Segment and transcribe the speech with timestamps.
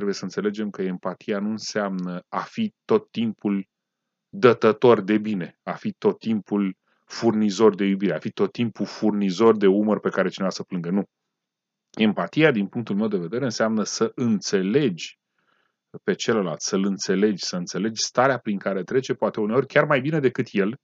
[0.00, 3.68] trebuie să înțelegem că empatia nu înseamnă a fi tot timpul
[4.28, 9.56] dătător de bine, a fi tot timpul furnizor de iubire, a fi tot timpul furnizor
[9.56, 10.90] de umăr pe care cineva să plângă.
[10.90, 11.02] Nu.
[11.90, 15.18] Empatia, din punctul meu de vedere, înseamnă să înțelegi
[16.04, 20.20] pe celălalt, să-l înțelegi, să înțelegi starea prin care trece, poate uneori chiar mai bine
[20.20, 20.76] decât el,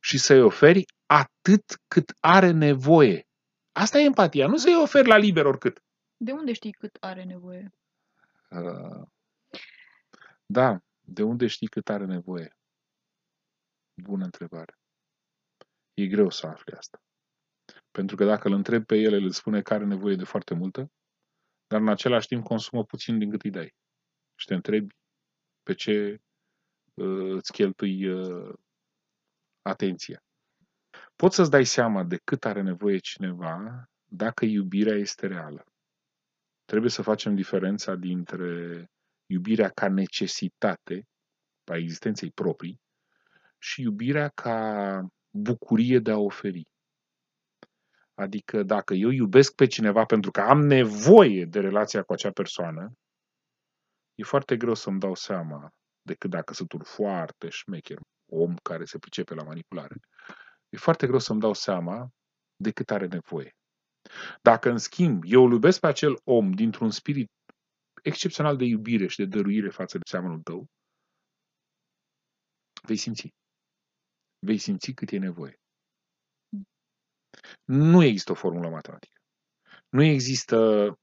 [0.00, 3.26] și să-i oferi atât cât are nevoie.
[3.72, 5.82] Asta e empatia, nu să-i oferi la liber oricât.
[6.16, 7.70] De unde știi cât are nevoie?
[8.54, 9.06] Uh,
[10.46, 12.56] da, de unde știi cât are nevoie?
[14.02, 14.78] Bună întrebare.
[15.94, 17.02] E greu să afli asta.
[17.90, 20.54] Pentru că dacă îl întrebi pe el, el îți spune că are nevoie de foarte
[20.54, 20.92] multă,
[21.66, 23.74] dar în același timp consumă puțin din cât îi dai.
[24.34, 24.94] Și te întrebi
[25.62, 26.20] pe ce
[26.94, 28.54] uh, îți cheltui uh,
[29.62, 30.22] atenția.
[31.16, 35.64] Poți să-ți dai seama de cât are nevoie cineva dacă iubirea este reală.
[36.64, 38.86] Trebuie să facem diferența dintre
[39.26, 41.06] iubirea ca necesitate
[41.64, 42.80] a existenței proprii
[43.58, 46.68] și iubirea ca bucurie de a oferi.
[48.14, 52.92] Adică dacă eu iubesc pe cineva pentru că am nevoie de relația cu acea persoană,
[54.14, 55.70] e foarte greu să-mi dau seama
[56.02, 57.98] decât dacă sunt un foarte șmecher
[58.30, 59.94] om care se pricepe la manipulare.
[60.68, 62.08] E foarte greu să-mi dau seama
[62.56, 63.54] de cât are nevoie.
[64.42, 67.30] Dacă, în schimb, eu îl iubesc pe acel om dintr-un spirit
[68.02, 70.66] excepțional de iubire și de dăruire față de seamănul tău,
[72.82, 73.34] vei simți.
[74.38, 75.58] Vei simți cât e nevoie.
[77.64, 79.20] Nu există o formulă matematică.
[79.88, 80.56] Nu există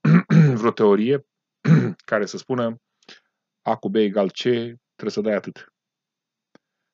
[0.60, 1.26] vreo teorie
[2.10, 2.76] care să spună
[3.62, 4.40] A cu B egal C,
[4.94, 5.72] trebuie să dai atât.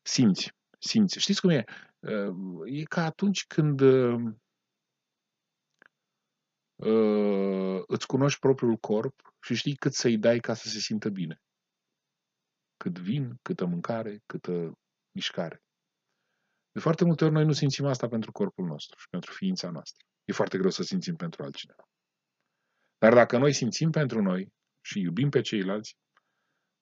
[0.03, 1.19] Simți, simți.
[1.19, 1.65] Știți cum e?
[2.65, 4.35] E ca atunci când uh,
[7.87, 11.41] îți cunoști propriul corp și știi cât să-i dai ca să se simtă bine.
[12.77, 14.73] Cât vin, câtă mâncare, câtă
[15.15, 15.63] mișcare.
[16.73, 20.05] De foarte multe ori noi nu simțim asta pentru corpul nostru și pentru ființa noastră.
[20.25, 21.89] E foarte greu să simțim pentru altcineva.
[22.99, 25.97] Dar dacă noi simțim pentru noi și iubim pe ceilalți,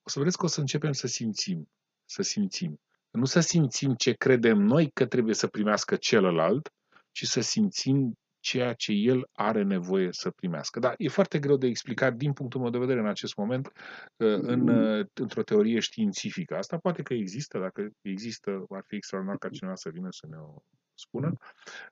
[0.02, 1.70] o să vedeți că o să începem să simțim,
[2.04, 2.80] să simțim.
[3.10, 6.72] Nu să simțim ce credem noi că trebuie să primească celălalt,
[7.10, 10.78] ci să simțim ceea ce el are nevoie să primească.
[10.78, 14.38] Dar e foarte greu de explicat din punctul meu de vedere în acest moment uh,
[14.40, 16.56] în, uh, într-o teorie științifică.
[16.56, 20.36] Asta poate că există, dacă există, ar fi extraordinar ca cineva să vină să ne
[20.36, 20.62] o
[20.94, 21.32] spună,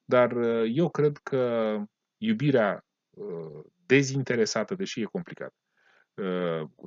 [0.04, 1.76] dar uh, eu cred că
[2.16, 2.84] iubirea
[3.86, 5.54] dezinteresată, deși e complicat,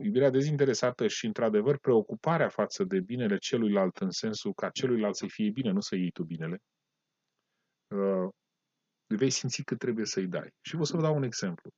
[0.01, 5.49] iubirea dezinteresată și, într-adevăr, preocuparea față de binele celuilalt în sensul ca celuilalt să fie
[5.49, 6.61] bine, nu să iei tu binele,
[9.15, 10.53] vei simți că trebuie să-i dai.
[10.61, 11.69] Și vă să vă dau un exemplu.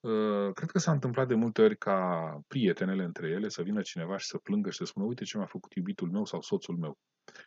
[0.00, 4.16] Uh, cred că s-a întâmplat de multe ori ca prietenele între ele să vină cineva
[4.16, 6.98] și să plângă și să spună uite ce mi-a făcut iubitul meu sau soțul meu.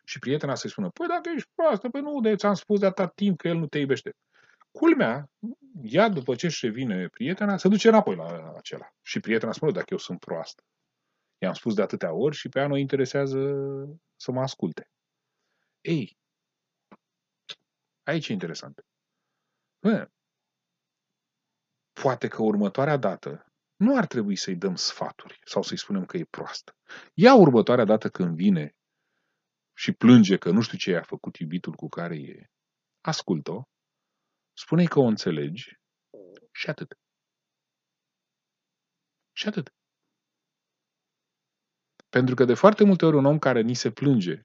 [0.04, 3.16] Și prietena să-i spună, păi dacă ești proastă, păi nu, de ți-am spus de atât
[3.16, 4.16] timp că el nu te iubește.
[4.72, 5.30] Culmea,
[5.82, 8.90] ea după ce își revine prietena, se duce înapoi la acela.
[9.02, 10.64] Și prietena spune, dacă eu sunt proastă.
[11.38, 13.40] I-am spus de atâtea ori și pe ea nu interesează
[14.16, 14.90] să mă asculte.
[15.82, 16.18] Ei,
[18.10, 18.86] Aici e interesant.
[19.80, 20.10] Bă,
[22.02, 26.26] poate că următoarea dată nu ar trebui să-i dăm sfaturi sau să-i spunem că e
[26.26, 26.76] proastă.
[27.14, 28.76] Ea următoarea dată când vine
[29.74, 32.50] și plânge că nu știu ce i-a făcut iubitul cu care e,
[33.02, 33.64] ascultă-o,
[34.54, 35.80] spune că o înțelegi
[36.52, 37.00] și atât.
[39.32, 39.74] Și atât.
[42.10, 44.42] Pentru că de foarte multe ori un om care ni se plânge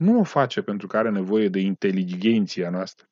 [0.00, 3.08] nu o face pentru că are nevoie de inteligenția noastră.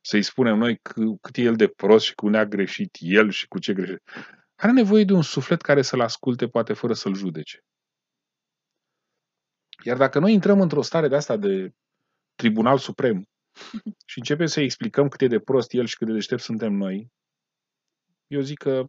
[0.00, 0.80] Să-i spunem noi
[1.20, 4.02] cât e el de prost și cum ne-a greșit el și cu ce greșește.
[4.54, 7.64] Are nevoie de un suflet care să-l asculte, poate fără să-l judece.
[9.84, 11.74] Iar dacă noi intrăm într-o stare de asta de
[12.34, 13.28] tribunal suprem
[14.06, 17.12] și începem să-i explicăm cât e de prost el și cât de deștept suntem noi,
[18.26, 18.84] eu zic că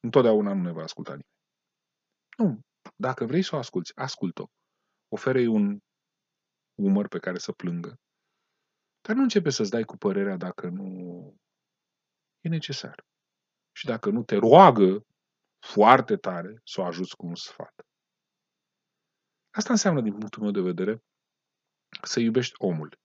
[0.00, 1.28] întotdeauna nu ne va asculta nimeni.
[2.36, 2.60] Nu.
[2.96, 4.46] Dacă vrei să o asculți, ascult-o
[5.14, 5.78] oferă-i un
[6.74, 7.92] umăr pe care să plângă.
[9.00, 10.88] Dar nu începe să-ți dai cu părerea dacă nu
[12.40, 13.04] e necesar.
[13.76, 15.06] Și dacă nu te roagă
[15.72, 17.74] foarte tare să o ajuți cu un sfat.
[19.50, 21.02] Asta înseamnă, din punctul meu de vedere,
[22.02, 22.98] să iubești omul.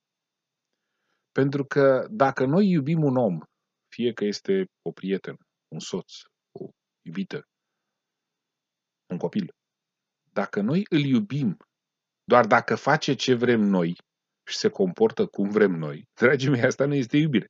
[1.31, 3.39] Pentru că dacă noi iubim un om,
[3.87, 6.11] fie că este o prietenă, un soț,
[6.51, 6.69] o
[7.01, 7.47] iubită,
[9.09, 9.53] un copil,
[10.31, 11.57] dacă noi îl iubim
[12.29, 13.97] doar dacă face ce vrem noi
[14.47, 17.47] și se comportă cum vrem noi, dragii mei, asta nu este iubire.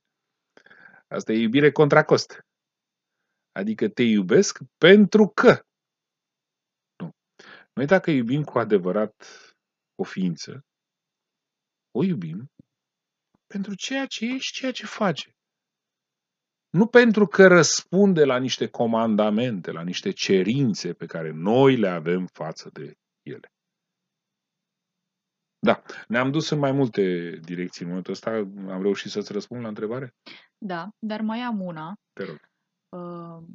[1.07, 2.39] Asta e iubire contra cost.
[3.51, 5.63] Adică te iubesc pentru că.
[6.95, 7.09] Nu.
[7.73, 9.15] Noi dacă iubim cu adevărat
[9.95, 10.65] o ființă,
[11.91, 12.51] o iubim
[13.47, 15.33] pentru ceea ce e și ceea ce face.
[16.69, 22.25] Nu pentru că răspunde la niște comandamente, la niște cerințe pe care noi le avem
[22.25, 23.49] față de ele.
[25.59, 28.29] Da, ne-am dus în mai multe direcții în momentul ăsta.
[28.69, 30.15] Am reușit să-ți răspund la întrebare?
[30.57, 31.93] Da, dar mai am una.
[32.13, 32.39] Te rog.
[32.89, 33.47] Uh,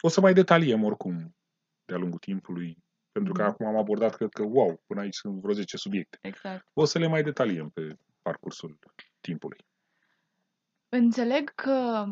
[0.00, 1.36] O să mai detaliem oricum
[1.84, 2.76] de-a lungul timpului,
[3.12, 3.50] pentru că Mhm.
[3.50, 6.18] acum am abordat, cred că, wow, până aici sunt vreo 10 subiecte.
[6.22, 6.66] exact.
[6.72, 8.78] O să le mai detaliem pe parcursul
[9.20, 9.58] timpului.
[10.88, 12.04] Înțeleg că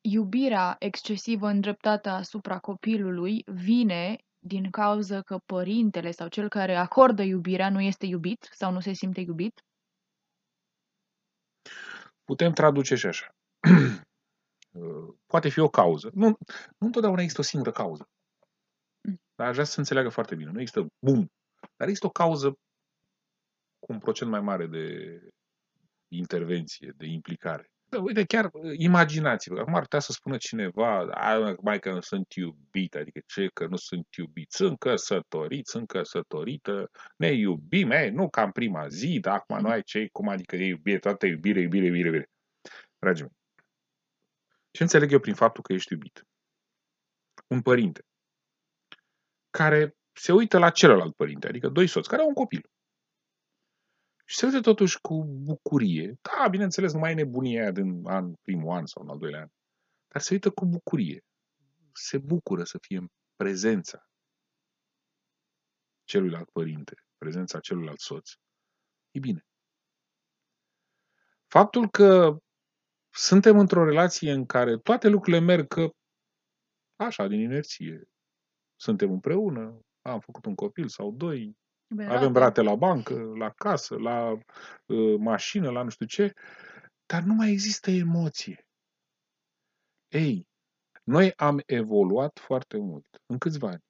[0.00, 4.16] iubirea excesivă îndreptată asupra copilului vine
[4.46, 8.92] din cauza că părintele sau cel care acordă iubirea nu este iubit sau nu se
[8.92, 9.64] simte iubit.
[12.24, 13.28] Putem traduce și așa.
[14.76, 16.10] Uh, Poate fi o cauză.
[16.14, 16.28] Nu,
[16.78, 18.08] nu întotdeauna există o singură cauză.
[19.08, 19.20] Mm.
[19.34, 20.50] Dar aș vrea să se înțeleagă foarte bine.
[20.50, 21.30] Nu există bum.
[21.76, 22.48] Dar există o cauză
[23.78, 24.86] cu un procent mai mare de
[26.08, 27.70] intervenție, de implicare.
[27.88, 29.58] Da, uite, chiar uh, imaginați-vă.
[29.60, 33.66] Acum ar putea să spună cineva, "A, mai că nu sunt iubit, adică ce că
[33.66, 39.18] nu sunt iubit, sunt căsătorit, sunt căsătorită, ne iubim, ei, nu ca în prima zi,
[39.20, 42.30] dar acum nu ai ce, cum adică e iubire, toată iubire, iubire, iubire, iubire.
[42.98, 43.32] Dragii mei,
[44.70, 46.26] ce înțeleg eu prin faptul că ești iubit?
[47.46, 48.04] Un părinte
[49.50, 52.70] care se uită la celălalt părinte, adică doi soți, care au un copil.
[54.28, 56.18] Și se uită totuși cu bucurie.
[56.20, 59.40] Da, bineînțeles, nu mai e nebunia aia din an, primul an sau în al doilea
[59.40, 59.48] an.
[60.08, 61.24] Dar se uită cu bucurie.
[61.92, 64.10] Se bucură să fie în prezența
[66.04, 68.30] celuilalt părinte, prezența celuilalt soț.
[69.10, 69.46] E bine.
[71.46, 72.36] Faptul că
[73.14, 75.90] suntem într-o relație în care toate lucrurile merg că
[76.96, 78.08] așa, din inerție.
[78.76, 81.56] Suntem împreună, am făcut un copil sau doi,
[81.88, 84.30] avem rate la bancă, la casă, la
[84.86, 86.32] uh, mașină, la nu știu ce,
[87.06, 88.66] dar nu mai există emoție.
[90.08, 90.48] Ei,
[91.04, 93.84] noi am evoluat foarte mult, în câțiva ani.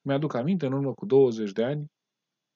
[0.00, 1.92] Mi-aduc aminte, în urmă cu 20 de ani,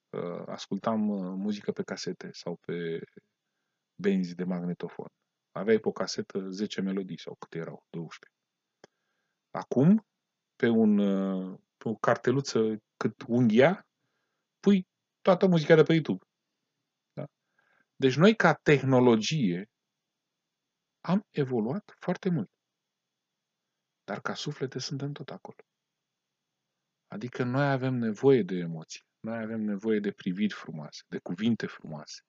[0.09, 3.01] uh, ascultam uh, muzică pe casete sau pe
[4.01, 5.07] benzi de magnetofon.
[5.51, 8.39] Aveai pe o casetă 10 melodii sau câte erau, 12.
[9.51, 10.05] Acum,
[10.55, 13.88] pe, un, uh, pe o carteluță cât unghia,
[14.59, 14.87] pui
[15.21, 16.25] toată muzica de pe YouTube.
[17.13, 17.25] Da?
[17.95, 19.69] Deci noi, ca tehnologie,
[20.99, 22.49] am evoluat foarte mult.
[24.03, 25.57] Dar ca suflete suntem tot acolo.
[27.07, 29.01] Adică noi avem nevoie de emoții.
[29.19, 32.21] Noi avem nevoie de priviri frumoase, de cuvinte frumoase.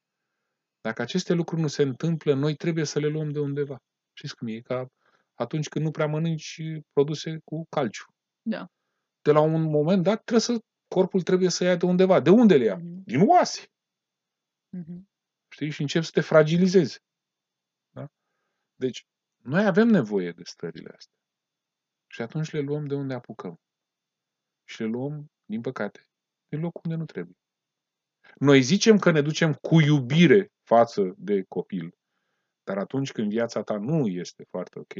[0.81, 3.79] Dacă aceste lucruri nu se întâmplă, noi trebuie să le luăm de undeva.
[4.13, 4.61] Știți cum e?
[4.61, 4.87] Ca
[5.35, 6.63] atunci când nu prea mănânci
[6.93, 8.05] produse cu calciu.
[8.43, 8.67] Da.
[9.23, 10.59] De la un moment dat, trebuie să,
[10.95, 12.21] corpul trebuie să ia de undeva.
[12.21, 12.77] De unde le ia?
[12.77, 13.03] Mhm.
[13.05, 13.73] Din oase.
[14.69, 15.09] Mhm.
[15.49, 15.71] Știi?
[15.71, 17.03] Și încep să te fragilizezi.
[17.91, 18.11] Da?
[18.75, 19.07] Deci,
[19.43, 21.17] noi avem nevoie de stările astea.
[22.07, 23.61] Și atunci le luăm de unde apucăm.
[24.65, 26.09] Și le luăm, din păcate,
[26.49, 27.37] din locul unde nu trebuie.
[28.35, 31.95] Noi zicem că ne ducem cu iubire față de copil,
[32.63, 34.95] dar atunci când viața ta nu este foarte ok,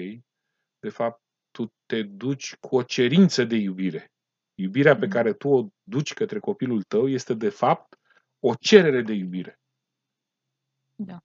[0.79, 4.13] de fapt, tu te duci cu o cerință de iubire.
[4.61, 5.15] Iubirea pe Mhm.
[5.15, 7.99] care tu o duci către copilul tău este, de fapt,
[8.41, 9.61] o cerere de iubire.
[10.99, 11.21] Da.